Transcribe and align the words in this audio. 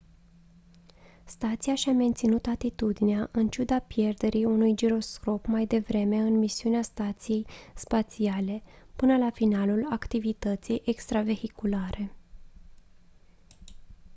stația 1.25 1.75
și-a 1.75 1.91
menținut 1.91 2.45
atitudinea 2.45 3.29
în 3.31 3.49
ciuda 3.49 3.79
pierderii 3.79 4.45
unui 4.45 4.75
giroscop 4.75 5.45
mai 5.45 5.65
devreme 5.65 6.17
în 6.17 6.33
misiunea 6.37 6.81
stației 6.81 7.45
spațiale 7.75 8.63
până 8.95 9.17
la 9.17 9.29
finalul 9.29 9.87
activității 9.91 10.81
extravehiculare 10.85 12.15